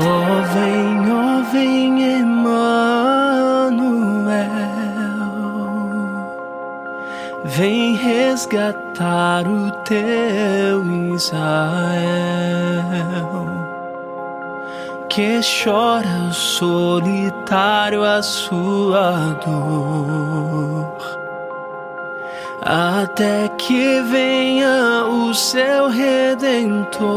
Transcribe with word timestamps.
Oh, 0.00 0.42
vem, 0.54 1.10
oh, 1.10 1.42
vem, 1.50 2.20
Emmanuel. 2.20 2.98
Vem 7.44 7.94
resgatar 7.96 9.46
o 9.48 9.70
teu 9.84 10.84
Israel 11.14 12.38
que 15.18 15.40
chora 15.42 16.30
solitário 16.30 18.04
a 18.04 18.22
sua 18.22 19.36
dor, 19.44 20.96
até 22.62 23.48
que 23.58 24.00
venha 24.02 25.04
o 25.06 25.34
seu 25.34 25.88
redentor. 25.88 27.08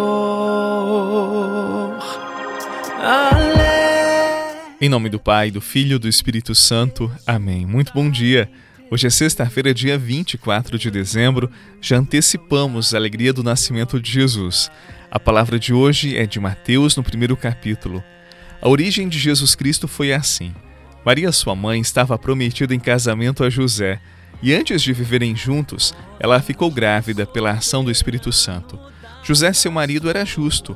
Em 4.80 4.90
nome 4.90 5.10
do 5.10 5.20
Pai, 5.20 5.50
do 5.50 5.60
Filho 5.60 5.96
e 5.96 6.00
do 6.00 6.08
Espírito 6.08 6.54
Santo. 6.54 7.12
Amém. 7.26 7.66
Muito 7.66 7.92
bom 7.94 8.10
dia. 8.10 8.48
Hoje 8.92 9.08
é 9.08 9.10
sexta-feira, 9.10 9.74
dia 9.74 9.98
24 9.98 10.78
de 10.78 10.92
dezembro. 10.92 11.50
Já 11.80 11.98
antecipamos 11.98 12.94
a 12.94 12.98
alegria 12.98 13.34
do 13.34 13.44
nascimento 13.44 14.00
de 14.00 14.12
Jesus. 14.12 14.70
A 15.10 15.20
palavra 15.20 15.58
de 15.58 15.74
hoje 15.74 16.16
é 16.16 16.28
de 16.28 16.40
Mateus, 16.40 16.96
no 16.96 17.04
primeiro 17.04 17.36
capítulo. 17.36 18.04
A 18.62 18.70
origem 18.70 19.10
de 19.10 19.18
Jesus 19.18 19.56
Cristo 19.56 19.88
foi 19.88 20.14
assim: 20.14 20.54
Maria, 21.04 21.32
sua 21.32 21.56
mãe, 21.56 21.82
estava 21.82 22.20
prometida 22.20 22.76
em 22.76 22.80
casamento 22.80 23.44
a 23.44 23.50
José, 23.50 24.00
e 24.44 24.54
antes 24.54 24.82
de 24.82 24.94
viverem 24.94 25.36
juntos, 25.36 25.94
ela 26.20 26.40
ficou 26.40 26.70
grávida 26.70 27.26
pela 27.26 27.52
ação 27.52 27.84
do 27.84 27.90
Espírito 27.90 28.32
Santo. 28.32 28.80
José, 29.24 29.54
seu 29.54 29.72
marido, 29.72 30.10
era 30.10 30.26
justo, 30.26 30.76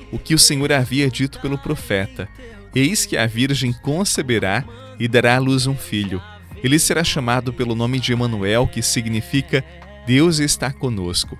o 0.11 0.19
que 0.19 0.33
o 0.33 0.39
Senhor 0.39 0.71
havia 0.71 1.09
dito 1.09 1.39
pelo 1.39 1.57
profeta: 1.57 2.27
Eis 2.73 3.05
que 3.05 3.17
a 3.17 3.25
Virgem 3.25 3.73
conceberá 3.73 4.63
e 4.99 5.07
dará 5.07 5.35
à 5.35 5.39
luz 5.39 5.67
um 5.67 5.75
filho. 5.75 6.21
Ele 6.63 6.77
será 6.77 7.03
chamado 7.03 7.51
pelo 7.51 7.75
nome 7.75 7.99
de 7.99 8.13
Emanuel, 8.13 8.67
que 8.67 8.81
significa 8.81 9.63
Deus 10.05 10.39
está 10.39 10.71
conosco. 10.71 11.37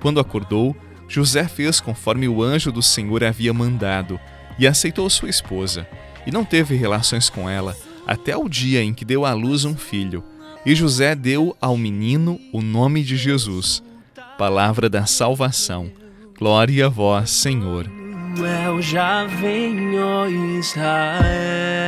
Quando 0.00 0.20
acordou, 0.20 0.76
José 1.08 1.48
fez 1.48 1.80
conforme 1.80 2.28
o 2.28 2.42
anjo 2.42 2.70
do 2.70 2.82
Senhor 2.82 3.24
havia 3.24 3.52
mandado 3.54 4.20
e 4.58 4.66
aceitou 4.66 5.08
sua 5.08 5.30
esposa, 5.30 5.88
e 6.26 6.30
não 6.30 6.44
teve 6.44 6.74
relações 6.74 7.30
com 7.30 7.48
ela 7.48 7.76
até 8.06 8.36
o 8.36 8.48
dia 8.48 8.82
em 8.82 8.92
que 8.94 9.04
deu 9.04 9.24
à 9.24 9.32
luz 9.32 9.64
um 9.64 9.76
filho. 9.76 10.24
E 10.64 10.74
José 10.74 11.14
deu 11.14 11.56
ao 11.60 11.76
menino 11.76 12.40
o 12.52 12.60
nome 12.60 13.02
de 13.02 13.16
Jesus. 13.16 13.82
Palavra 14.36 14.88
da 14.88 15.06
salvação. 15.06 15.90
Glória 16.38 16.86
a 16.86 16.88
vós, 16.88 17.30
Senhor. 17.30 18.07
Eu 18.44 18.80
já 18.80 19.24
venho, 19.24 20.28
Israel. 20.58 21.78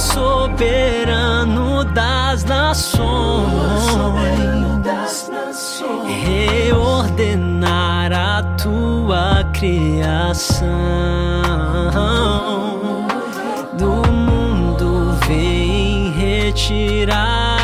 soberano 0.00 1.84
das 1.84 2.44
nações, 2.44 3.00
reordenar 6.24 8.12
a 8.12 8.42
tua 8.56 9.44
criação. 9.52 10.70
Vem 16.68 17.59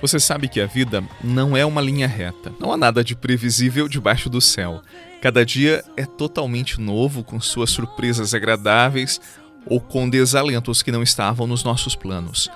Você 0.00 0.20
sabe 0.20 0.48
que 0.48 0.60
a 0.60 0.66
vida 0.66 1.02
não 1.22 1.56
é 1.56 1.66
uma 1.66 1.80
linha 1.80 2.06
reta. 2.06 2.52
Não 2.60 2.72
há 2.72 2.76
nada 2.76 3.02
de 3.02 3.16
previsível 3.16 3.88
debaixo 3.88 4.30
do 4.30 4.40
céu. 4.40 4.80
Cada 5.20 5.44
dia 5.44 5.84
é 5.96 6.06
totalmente 6.06 6.80
novo, 6.80 7.24
com 7.24 7.40
suas 7.40 7.70
surpresas 7.70 8.32
agradáveis 8.32 9.20
ou 9.66 9.80
com 9.80 10.08
desalentos 10.08 10.82
que 10.82 10.92
não 10.92 11.02
estavam 11.02 11.46
nos 11.46 11.64
nossos 11.64 11.96
planos. 11.96 12.48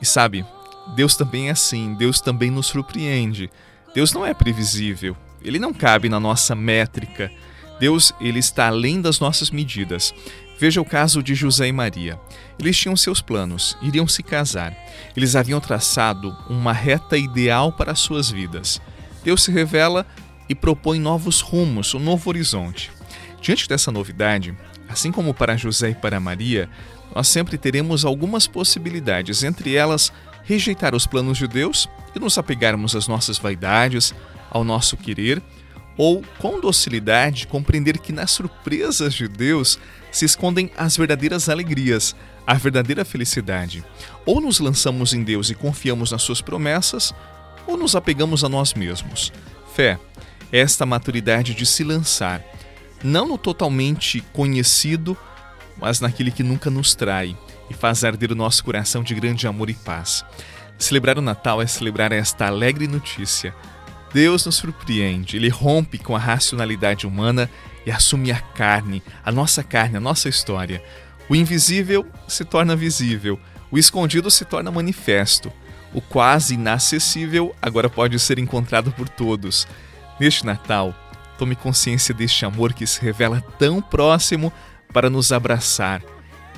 E 0.00 0.06
sabe, 0.06 0.44
Deus 0.94 1.16
também 1.16 1.48
é 1.48 1.52
assim, 1.52 1.94
Deus 1.94 2.20
também 2.20 2.50
nos 2.50 2.66
surpreende. 2.66 3.50
Deus 3.94 4.12
não 4.12 4.24
é 4.24 4.34
previsível, 4.34 5.16
ele 5.42 5.58
não 5.58 5.72
cabe 5.72 6.08
na 6.08 6.20
nossa 6.20 6.54
métrica. 6.54 7.30
Deus, 7.80 8.12
ele 8.20 8.38
está 8.38 8.68
além 8.68 9.00
das 9.00 9.18
nossas 9.18 9.50
medidas. 9.50 10.14
Veja 10.62 10.80
o 10.80 10.84
caso 10.84 11.24
de 11.24 11.34
José 11.34 11.66
e 11.66 11.72
Maria. 11.72 12.20
Eles 12.56 12.78
tinham 12.78 12.96
seus 12.96 13.20
planos, 13.20 13.76
iriam 13.82 14.06
se 14.06 14.22
casar. 14.22 14.72
Eles 15.16 15.34
haviam 15.34 15.58
traçado 15.58 16.36
uma 16.48 16.72
reta 16.72 17.18
ideal 17.18 17.72
para 17.72 17.90
as 17.90 17.98
suas 17.98 18.30
vidas. 18.30 18.80
Deus 19.24 19.42
se 19.42 19.50
revela 19.50 20.06
e 20.48 20.54
propõe 20.54 21.00
novos 21.00 21.40
rumos, 21.40 21.92
um 21.96 21.98
novo 21.98 22.30
horizonte. 22.30 22.92
Diante 23.40 23.68
dessa 23.68 23.90
novidade, 23.90 24.56
assim 24.88 25.10
como 25.10 25.34
para 25.34 25.56
José 25.56 25.90
e 25.90 25.94
para 25.96 26.20
Maria, 26.20 26.70
nós 27.12 27.26
sempre 27.26 27.58
teremos 27.58 28.04
algumas 28.04 28.46
possibilidades, 28.46 29.42
entre 29.42 29.74
elas 29.74 30.12
rejeitar 30.44 30.94
os 30.94 31.08
planos 31.08 31.38
de 31.38 31.48
Deus 31.48 31.88
e 32.14 32.20
nos 32.20 32.38
apegarmos 32.38 32.94
às 32.94 33.08
nossas 33.08 33.36
vaidades, 33.36 34.14
ao 34.48 34.62
nosso 34.62 34.96
querer, 34.96 35.42
ou 35.96 36.22
com 36.38 36.60
docilidade 36.60 37.48
compreender 37.48 37.98
que 37.98 38.12
nas 38.12 38.30
surpresas 38.30 39.12
de 39.12 39.26
Deus 39.26 39.76
se 40.12 40.24
escondem 40.24 40.70
as 40.76 40.96
verdadeiras 40.96 41.48
alegrias, 41.48 42.14
a 42.46 42.54
verdadeira 42.54 43.04
felicidade. 43.04 43.84
Ou 44.24 44.40
nos 44.40 44.60
lançamos 44.60 45.12
em 45.12 45.24
Deus 45.24 45.50
e 45.50 45.54
confiamos 45.54 46.12
nas 46.12 46.22
suas 46.22 46.40
promessas, 46.40 47.12
ou 47.66 47.76
nos 47.76 47.96
apegamos 47.96 48.44
a 48.44 48.48
nós 48.48 48.74
mesmos. 48.74 49.32
Fé 49.74 49.98
é 50.52 50.60
esta 50.60 50.84
maturidade 50.86 51.54
de 51.54 51.64
se 51.64 51.82
lançar, 51.82 52.44
não 53.02 53.26
no 53.26 53.38
totalmente 53.38 54.20
conhecido, 54.32 55.16
mas 55.78 55.98
naquele 55.98 56.30
que 56.30 56.42
nunca 56.42 56.70
nos 56.70 56.94
trai 56.94 57.36
e 57.70 57.74
faz 57.74 58.04
arder 58.04 58.30
o 58.30 58.36
nosso 58.36 58.62
coração 58.62 59.02
de 59.02 59.14
grande 59.14 59.46
amor 59.46 59.70
e 59.70 59.74
paz. 59.74 60.24
Celebrar 60.78 61.18
o 61.18 61.22
Natal 61.22 61.62
é 61.62 61.66
celebrar 61.66 62.12
esta 62.12 62.46
alegre 62.46 62.86
notícia. 62.86 63.54
Deus 64.12 64.44
nos 64.44 64.56
surpreende, 64.56 65.36
ele 65.36 65.48
rompe 65.48 65.98
com 65.98 66.14
a 66.14 66.18
racionalidade 66.18 67.06
humana 67.06 67.48
e 67.86 67.90
assume 67.90 68.30
a 68.30 68.38
carne, 68.38 69.02
a 69.24 69.32
nossa 69.32 69.62
carne, 69.62 69.96
a 69.96 70.00
nossa 70.00 70.28
história. 70.28 70.82
O 71.28 71.34
invisível 71.34 72.06
se 72.28 72.44
torna 72.44 72.76
visível, 72.76 73.38
o 73.70 73.78
escondido 73.78 74.30
se 74.30 74.44
torna 74.44 74.70
manifesto, 74.70 75.52
o 75.94 76.00
quase 76.00 76.54
inacessível 76.54 77.54
agora 77.60 77.88
pode 77.88 78.18
ser 78.18 78.38
encontrado 78.38 78.92
por 78.92 79.08
todos. 79.08 79.66
Neste 80.20 80.44
Natal, 80.44 80.94
tome 81.38 81.56
consciência 81.56 82.14
deste 82.14 82.44
amor 82.44 82.72
que 82.72 82.86
se 82.86 83.00
revela 83.00 83.40
tão 83.58 83.80
próximo 83.80 84.52
para 84.92 85.08
nos 85.08 85.32
abraçar 85.32 86.02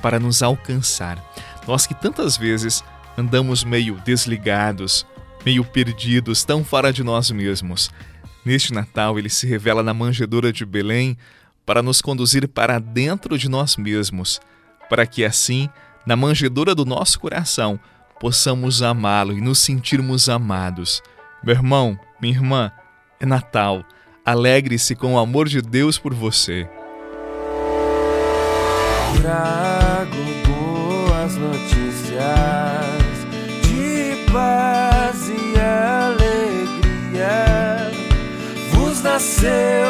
para 0.05 0.21
nos 0.21 0.43
alcançar. 0.43 1.19
Nós 1.67 1.87
que 1.87 1.95
tantas 1.95 2.37
vezes 2.37 2.85
andamos 3.17 3.65
meio 3.65 3.95
desligados, 4.05 5.07
meio 5.45 5.65
perdidos, 5.65 6.45
tão 6.45 6.65
fora 6.65 6.93
de 6.93 7.03
nós 7.03 7.31
mesmos. 7.31 7.91
Neste 8.45 8.73
Natal, 8.73 9.19
ele 9.19 9.29
se 9.29 9.47
revela 9.47 9.83
na 9.83 9.95
manjedoura 9.95 10.53
de 10.53 10.65
Belém 10.65 11.17
para 11.65 11.83
nos 11.83 12.03
conduzir 12.03 12.47
para 12.49 12.79
dentro 12.79 13.39
de 13.39 13.49
nós 13.49 13.77
mesmos, 13.77 14.41
para 14.89 15.07
que 15.07 15.25
assim, 15.25 15.69
na 16.07 16.15
manjedoura 16.17 16.75
do 16.75 16.85
nosso 16.85 17.19
coração, 17.19 17.81
possamos 18.21 18.83
amá-lo 18.83 19.33
e 19.33 19.41
nos 19.41 19.59
sentirmos 19.59 20.29
amados. 20.29 21.03
Meu 21.43 21.55
irmão, 21.55 21.99
minha 22.21 22.35
irmã, 22.35 22.73
é 23.21 23.27
Natal. 23.27 23.85
Alegre-se 24.25 24.95
com 24.95 25.15
o 25.15 25.19
amor 25.19 25.49
de 25.49 25.61
Deus 25.61 25.99
por 25.99 26.15
você. 26.15 26.69
Trago 29.21 30.17
boas 30.47 31.37
notícias 31.37 32.74
nasceu 39.15 39.84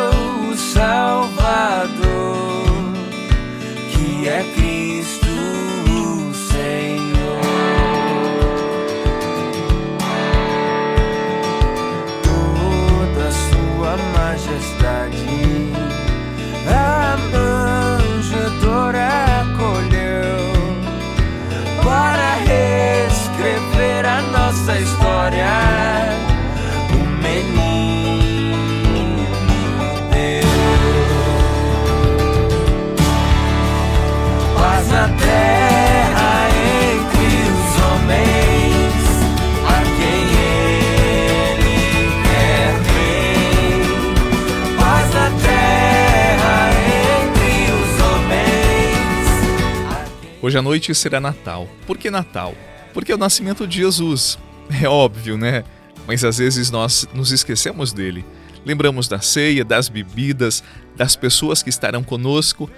Hoje 50.44 50.58
à 50.58 50.60
noite 50.60 50.94
será 50.94 51.22
Natal. 51.22 51.66
Por 51.86 51.96
que 51.96 52.10
Natal? 52.10 52.54
Porque 52.92 53.10
é 53.10 53.14
o 53.14 53.18
nascimento 53.18 53.66
de 53.66 53.78
Jesus. 53.78 54.38
É 54.82 54.86
óbvio, 54.86 55.38
né? 55.38 55.64
Mas 56.06 56.22
às 56.22 56.36
vezes 56.36 56.70
nós 56.70 57.08
nos 57.14 57.32
esquecemos 57.32 57.94
dele. 57.94 58.26
Lembramos 58.62 59.08
da 59.08 59.22
ceia, 59.22 59.64
das 59.64 59.88
bebidas, 59.88 60.62
das 60.94 61.16
pessoas 61.16 61.62
que 61.62 61.70
estarão 61.70 62.04
conosco, 62.04 62.70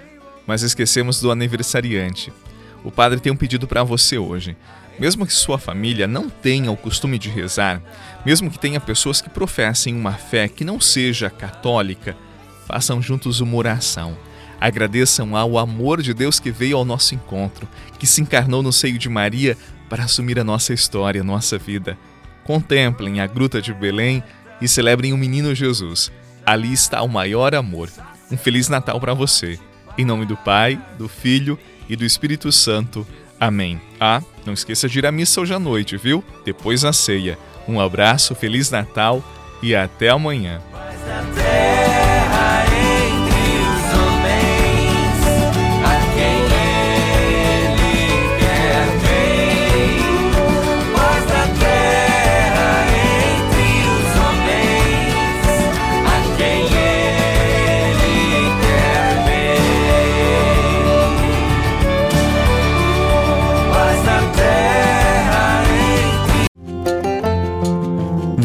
mas 0.47 0.61
esquecemos 0.61 1.19
do 1.19 1.29
aniversariante. 1.29 2.31
O 2.85 2.89
padre 2.89 3.19
tem 3.19 3.33
um 3.33 3.35
pedido 3.35 3.67
para 3.67 3.83
você 3.83 4.17
hoje. 4.17 4.55
Mesmo 4.97 5.27
que 5.27 5.33
sua 5.33 5.59
família 5.59 6.07
não 6.07 6.29
tenha 6.29 6.71
o 6.71 6.77
costume 6.77 7.19
de 7.19 7.29
rezar, 7.29 7.81
mesmo 8.25 8.49
que 8.49 8.57
tenha 8.57 8.79
pessoas 8.79 9.19
que 9.19 9.29
professem 9.29 9.93
uma 9.93 10.13
fé 10.13 10.47
que 10.47 10.63
não 10.63 10.79
seja 10.79 11.29
católica, 11.29 12.15
façam 12.65 13.01
juntos 13.01 13.41
uma 13.41 13.57
oração. 13.57 14.17
Agradeçam 14.59 15.35
ao 15.35 15.57
amor 15.57 16.01
de 16.01 16.13
Deus 16.13 16.39
que 16.39 16.51
veio 16.51 16.77
ao 16.77 16.85
nosso 16.85 17.13
encontro, 17.13 17.67
que 17.99 18.07
se 18.07 18.21
encarnou 18.21 18.63
no 18.63 18.73
seio 18.73 18.97
de 18.97 19.07
Maria 19.07 19.57
para 19.89 20.03
assumir 20.03 20.39
a 20.39 20.43
nossa 20.43 20.73
história, 20.73 21.21
a 21.21 21.23
nossa 21.23 21.57
vida. 21.57 21.97
Contemplem 22.43 23.19
a 23.19 23.27
gruta 23.27 23.61
de 23.61 23.73
Belém 23.73 24.23
e 24.61 24.67
celebrem 24.67 25.13
o 25.13 25.17
menino 25.17 25.53
Jesus. 25.53 26.11
Ali 26.45 26.73
está 26.73 27.01
o 27.01 27.09
maior 27.09 27.53
amor. 27.53 27.89
Um 28.31 28.37
feliz 28.37 28.67
Natal 28.69 28.99
para 28.99 29.13
você. 29.13 29.59
Em 29.97 30.05
nome 30.05 30.25
do 30.25 30.37
Pai, 30.37 30.79
do 30.97 31.07
Filho 31.07 31.57
e 31.89 31.95
do 31.95 32.05
Espírito 32.05 32.51
Santo. 32.51 33.05
Amém. 33.39 33.79
Ah, 33.99 34.21
não 34.45 34.53
esqueça 34.53 34.89
de 34.89 34.99
ir 34.99 35.05
à 35.05 35.11
missa 35.11 35.41
hoje 35.41 35.53
à 35.53 35.59
noite, 35.59 35.97
viu? 35.97 36.23
Depois 36.45 36.83
a 36.83 36.93
ceia. 36.93 37.37
Um 37.67 37.79
abraço, 37.79 38.33
feliz 38.33 38.71
Natal 38.71 39.23
e 39.61 39.75
até 39.75 40.09
amanhã. 40.09 40.61